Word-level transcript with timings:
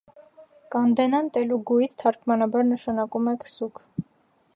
Կանդենան 0.75 1.27
տելուգուից 1.35 1.93
թարգմանաբար 2.03 2.65
նշանակում 2.71 3.29
է 3.35 3.37
քսուք։ 3.45 3.83